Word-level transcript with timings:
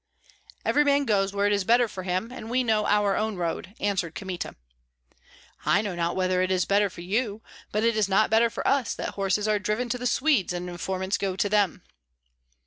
"Every 0.65 0.83
man 0.83 1.05
goes 1.05 1.31
where 1.31 1.45
it 1.45 1.53
is 1.53 1.63
better 1.63 1.87
for 1.87 2.01
him, 2.01 2.31
and 2.31 2.49
we 2.49 2.63
know 2.63 2.87
our 2.87 3.15
own 3.15 3.35
road," 3.35 3.75
answered 3.79 4.15
Kmita. 4.15 4.55
"I 5.63 5.83
know 5.83 5.93
not 5.93 6.15
whether 6.15 6.41
it 6.41 6.49
is 6.49 6.65
better 6.65 6.89
for 6.89 7.01
you; 7.01 7.43
but 7.71 7.83
it 7.83 7.95
is 7.95 8.09
not 8.09 8.31
better 8.31 8.49
for 8.49 8.67
us 8.67 8.95
that 8.95 9.09
horses 9.09 9.47
are 9.47 9.59
driven 9.59 9.89
to 9.89 9.99
the 9.99 10.07
Swedes 10.07 10.53
and 10.53 10.67
informants 10.71 11.19
go 11.19 11.35
to 11.35 11.47
them." 11.47 11.83